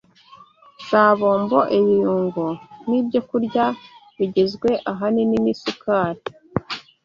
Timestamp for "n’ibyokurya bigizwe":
2.87-4.69